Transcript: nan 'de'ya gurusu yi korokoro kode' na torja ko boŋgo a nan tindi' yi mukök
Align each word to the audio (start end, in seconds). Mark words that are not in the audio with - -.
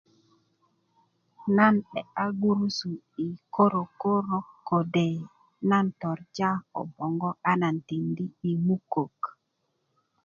nan 1.55 1.75
'de'ya 1.89 2.25
gurusu 2.41 2.91
yi 3.15 3.27
korokoro 3.55 4.39
kode' 4.67 5.25
na 5.69 5.79
torja 5.99 6.49
ko 6.73 6.81
boŋgo 6.95 7.29
a 7.49 7.51
nan 7.61 7.75
tindi' 7.87 8.35
yi 8.41 8.53
mukök 8.65 9.17